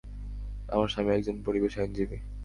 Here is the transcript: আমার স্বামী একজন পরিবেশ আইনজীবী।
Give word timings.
আমার 0.69 0.89
স্বামী 0.89 1.11
একজন 1.13 1.35
পরিবেশ 1.45 1.73
আইনজীবী। 1.77 2.17